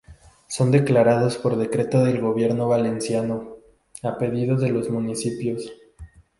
Son 0.47 0.71
declarados 0.71 1.37
por 1.37 1.57
decreto 1.57 2.03
del 2.03 2.21
Gobierno 2.21 2.67
Valenciano, 2.67 3.57
a 4.01 4.17
pedido 4.17 4.57
de 4.57 4.69
los 4.69 4.89
municipios. 4.89 5.71